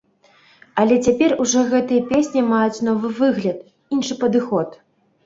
Але 0.83 0.95
цяпер 1.07 1.35
ужо 1.43 1.59
гэтыя 1.73 2.05
песні 2.11 2.41
маюць 2.53 2.83
новы 2.87 3.13
выгляд, 3.21 3.59
іншы 3.99 4.19
падыход. 4.25 4.69